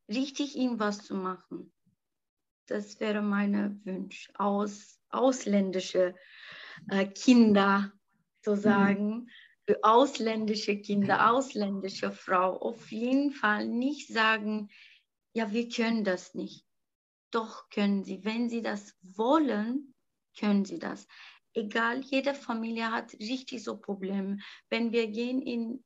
richtig 0.08 0.56
irgendwas 0.56 1.04
zu 1.04 1.14
machen. 1.14 1.72
Das 2.66 3.00
wäre 3.00 3.22
meine 3.22 3.80
Wunsch 3.84 4.30
aus 4.34 5.00
ausländische 5.08 6.14
äh, 6.88 7.06
Kinder 7.06 7.92
zu 8.42 8.56
sagen, 8.56 9.08
mhm. 9.08 9.28
für 9.66 9.82
ausländische 9.82 10.76
Kinder, 10.80 11.30
ausländische 11.30 12.12
Frau 12.12 12.56
auf 12.58 12.90
jeden 12.90 13.32
Fall 13.32 13.66
nicht 13.66 14.08
sagen, 14.08 14.68
ja, 15.32 15.52
wir 15.52 15.68
können 15.68 16.04
das 16.04 16.34
nicht. 16.34 16.64
Doch 17.30 17.68
können 17.70 18.04
sie. 18.04 18.24
Wenn 18.24 18.48
sie 18.48 18.62
das 18.62 18.96
wollen, 19.02 19.94
können 20.38 20.64
sie 20.64 20.78
das. 20.78 21.06
Egal, 21.54 22.00
jede 22.02 22.34
Familie 22.34 22.90
hat 22.92 23.12
richtig 23.14 23.64
so 23.64 23.76
Probleme. 23.76 24.38
Wenn 24.68 24.92
wir 24.92 25.08
gehen 25.08 25.42
in 25.42 25.84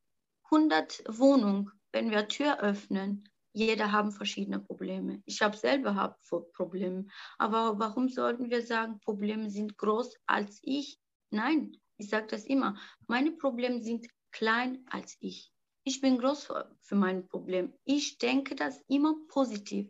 100 0.51 1.03
Wohnungen, 1.07 1.71
wenn 1.91 2.11
wir 2.11 2.27
Tür 2.27 2.59
öffnen, 2.59 3.27
jeder 3.53 3.91
haben 3.91 4.11
verschiedene 4.11 4.59
Probleme. 4.59 5.23
Ich 5.25 5.41
habe 5.41 5.55
selber 5.55 5.95
hab 5.95 6.19
Probleme. 6.53 7.07
Aber 7.37 7.79
warum 7.79 8.09
sollten 8.09 8.49
wir 8.49 8.61
sagen, 8.61 8.99
Probleme 8.99 9.49
sind 9.49 9.77
groß 9.77 10.13
als 10.25 10.59
ich? 10.61 10.99
Nein, 11.31 11.77
ich 11.97 12.09
sage 12.09 12.27
das 12.27 12.43
immer. 12.43 12.75
Meine 13.07 13.31
Probleme 13.31 13.81
sind 13.81 14.07
klein 14.31 14.85
als 14.89 15.15
ich. 15.21 15.54
Ich 15.87 16.01
bin 16.01 16.17
groß 16.17 16.51
für 16.81 16.95
mein 16.95 17.27
Problem. 17.27 17.71
Ich 17.83 18.17
denke 18.17 18.55
das 18.55 18.81
immer 18.87 19.13
positiv. 19.27 19.87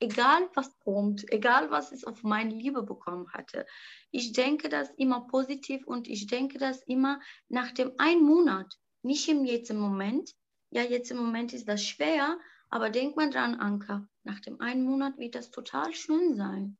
Egal 0.00 0.50
was 0.54 0.76
kommt, 0.80 1.30
egal 1.32 1.70
was 1.70 1.92
ich 1.92 2.04
auf 2.04 2.24
meine 2.24 2.52
Liebe 2.52 2.82
bekommen 2.82 3.32
hatte. 3.32 3.64
Ich 4.10 4.32
denke 4.32 4.68
das 4.68 4.90
immer 4.96 5.28
positiv 5.28 5.86
und 5.86 6.08
ich 6.08 6.26
denke 6.26 6.58
das 6.58 6.82
immer 6.82 7.20
nach 7.48 7.70
dem 7.70 7.92
einen 7.98 8.24
Monat. 8.24 8.76
Nicht 9.02 9.28
im 9.28 9.44
jetzt 9.44 9.72
Moment. 9.72 10.34
Ja, 10.70 10.82
jetzt 10.82 11.12
im 11.12 11.18
Moment 11.18 11.52
ist 11.52 11.68
das 11.68 11.84
schwer, 11.84 12.40
aber 12.68 12.90
denk 12.90 13.14
mal 13.14 13.30
dran, 13.30 13.54
Anka. 13.54 14.08
Nach 14.24 14.40
dem 14.40 14.60
einen 14.60 14.82
Monat 14.82 15.16
wird 15.16 15.36
das 15.36 15.52
total 15.52 15.94
schön 15.94 16.34
sein 16.34 16.76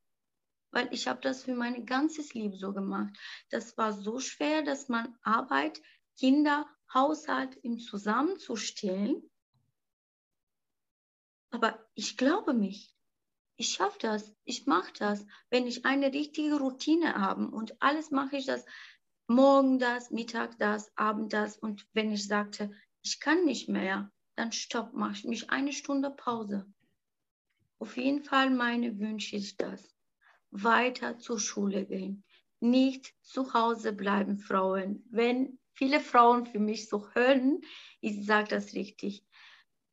weil 0.73 0.89
ich 0.91 1.09
habe 1.09 1.23
das 1.23 1.45
für 1.45 1.55
mein 1.55 1.87
ganzes 1.87 2.35
Leben 2.35 2.59
so 2.59 2.75
gemacht. 2.75 3.17
Das 3.49 3.79
war 3.79 3.95
so 3.95 4.19
schwer, 4.19 4.61
dass 4.63 4.91
man 4.91 5.17
Arbeit, 5.23 5.81
Kinder 6.19 6.67
Haushalt 6.93 7.57
im 7.63 7.79
Zusammenzustellen. 7.79 9.23
Aber 11.51 11.79
ich 11.95 12.17
glaube 12.17 12.55
mich. 12.55 12.95
Ich 13.57 13.69
schaffe 13.69 13.99
das. 14.01 14.35
Ich 14.45 14.67
mache 14.67 14.93
das. 14.99 15.27
Wenn 15.51 15.67
ich 15.67 15.87
eine 15.87 16.13
richtige 16.13 16.59
Routine 16.59 17.15
habe 17.15 17.49
und 17.49 17.81
alles 17.81 18.11
mache 18.11 18.37
ich 18.37 18.47
das, 18.47 18.65
morgen 19.27 19.79
das, 19.79 20.11
Mittag 20.11 20.59
das, 20.59 20.97
Abend 20.97 21.33
das. 21.33 21.57
Und 21.57 21.87
wenn 21.93 22.13
ich 22.13 22.27
sagte, 22.27 22.71
ich 23.03 23.21
kann 23.21 23.45
nicht 23.45 23.69
mehr, 23.69 24.13
dann 24.35 24.53
stopp, 24.53 24.93
mache 24.93 25.15
ich 25.15 25.25
mich 25.25 25.51
eine 25.51 25.73
Stunde 25.73 26.11
Pause. 26.11 26.67
Auf 27.79 27.97
jeden 27.97 28.23
Fall 28.23 28.51
meine 28.51 28.99
Wünsche 28.99 29.37
ist 29.37 29.61
das. 29.61 29.97
Weiter 30.51 31.19
zur 31.19 31.41
Schule 31.41 31.87
gehen. 31.87 32.25
Nicht 32.61 33.15
zu 33.23 33.53
Hause 33.53 33.93
bleiben, 33.93 34.39
Frauen. 34.39 35.05
Wenn 35.11 35.59
viele 35.77 36.01
Frauen 36.01 36.47
für 36.47 36.59
mich 36.59 36.89
so 36.89 37.09
hören, 37.13 37.61
ich 38.01 38.27
sage 38.27 38.49
das 38.49 38.75
richtig. 38.75 39.25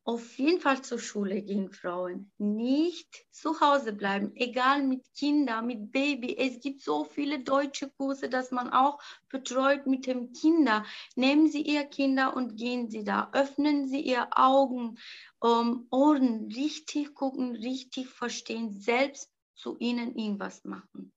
Auf 0.06 0.36
jeden 0.36 0.60
Fall 0.60 0.82
zur 0.82 0.98
Schule 0.98 1.40
gehen, 1.40 1.70
Frauen. 1.70 2.30
Nicht 2.36 3.24
zu 3.30 3.58
Hause 3.60 3.94
bleiben, 3.94 4.32
egal 4.36 4.82
mit 4.82 5.02
Kindern, 5.14 5.66
mit 5.66 5.92
Baby. 5.92 6.36
Es 6.36 6.60
gibt 6.60 6.82
so 6.82 7.04
viele 7.04 7.40
deutsche 7.40 7.88
Kurse, 7.88 8.28
dass 8.28 8.50
man 8.50 8.68
auch 8.68 8.98
betreut 9.30 9.86
mit 9.86 10.06
dem 10.06 10.34
Kinder. 10.34 10.84
Nehmen 11.16 11.48
Sie 11.48 11.62
Ihr 11.62 11.84
Kinder 11.84 12.36
und 12.36 12.58
gehen 12.58 12.90
Sie 12.90 13.02
da. 13.02 13.30
Öffnen 13.32 13.88
Sie 13.88 14.02
Ihr 14.02 14.28
Augen, 14.32 14.98
um, 15.40 15.86
Ohren, 15.90 16.52
richtig 16.54 17.14
gucken, 17.14 17.56
richtig 17.56 18.10
verstehen, 18.10 18.72
selbst 18.72 19.32
zu 19.54 19.78
Ihnen 19.78 20.14
irgendwas 20.16 20.64
machen. 20.64 21.14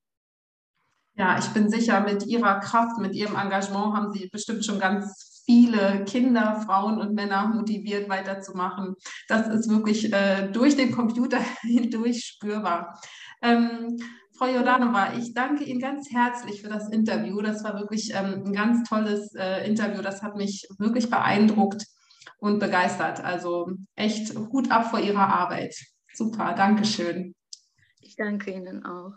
Ja, 1.18 1.40
ich 1.40 1.48
bin 1.48 1.68
sicher, 1.68 2.02
mit 2.02 2.28
Ihrer 2.28 2.60
Kraft, 2.60 3.00
mit 3.00 3.16
Ihrem 3.16 3.36
Engagement 3.36 3.96
haben 3.96 4.14
Sie 4.14 4.30
bestimmt 4.30 4.64
schon 4.64 4.80
ganz 4.80 5.42
viele 5.48 6.04
Kinder, 6.06 6.62
Frauen 6.64 7.00
und 7.00 7.16
Männer 7.16 7.48
motiviert, 7.48 8.08
weiterzumachen. 8.08 8.96
Das 9.28 9.48
ist 9.48 9.68
wirklich 9.68 10.14
äh, 10.14 10.50
durch 10.52 10.76
den 10.76 10.92
Computer 10.92 11.40
hindurch 11.62 12.24
spürbar. 12.24 13.02
Ähm, 13.42 13.98
Frau 14.38 14.46
Jordanova, 14.46 15.14
ich 15.18 15.34
danke 15.34 15.64
Ihnen 15.64 15.80
ganz 15.80 16.12
herzlich 16.12 16.62
für 16.62 16.70
das 16.70 16.90
Interview. 16.90 17.42
Das 17.42 17.64
war 17.64 17.74
wirklich 17.80 18.12
ähm, 18.14 18.44
ein 18.46 18.54
ganz 18.54 18.88
tolles 18.88 19.34
äh, 19.34 19.68
Interview. 19.68 20.04
Das 20.04 20.22
hat 20.22 20.36
mich 20.36 20.68
wirklich 20.78 21.10
beeindruckt 21.10 21.84
und 22.38 22.60
begeistert. 22.60 23.24
Also 23.24 23.72
echt 23.96 24.36
Hut 24.36 24.70
ab 24.70 24.92
vor 24.92 25.00
Ihrer 25.00 25.28
Arbeit. 25.28 25.76
Super, 26.14 26.54
Dankeschön. 26.54 27.34
Ich 28.02 28.16
danke 28.16 28.52
Ihnen 28.52 28.86
auch. 28.86 29.14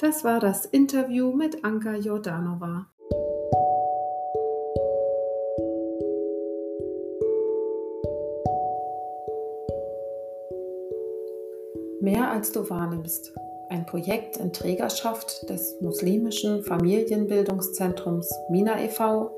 Das 0.00 0.24
war 0.24 0.40
das 0.40 0.64
Interview 0.64 1.30
mit 1.30 1.62
Anka 1.62 1.94
Jordanova. 1.96 2.86
Mehr 12.00 12.30
als 12.30 12.50
du 12.52 12.70
wahrnimmst. 12.70 13.34
Ein 13.68 13.84
Projekt 13.84 14.38
in 14.38 14.54
Trägerschaft 14.54 15.50
des 15.50 15.78
muslimischen 15.82 16.62
Familienbildungszentrums 16.62 18.32
Mina 18.48 18.82
e.V., 18.82 19.30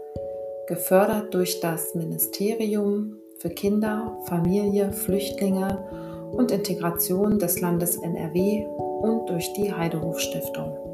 gefördert 0.68 1.34
durch 1.34 1.58
das 1.58 1.96
Ministerium 1.96 3.16
für 3.40 3.50
Kinder, 3.50 4.16
Familie, 4.26 4.92
Flüchtlinge 4.92 6.30
und 6.30 6.52
Integration 6.52 7.40
des 7.40 7.60
Landes 7.60 7.96
NRW 7.96 8.64
und 9.02 9.28
durch 9.28 9.52
die 9.52 9.72
Heidehof 9.72 10.18
Stiftung. 10.20 10.91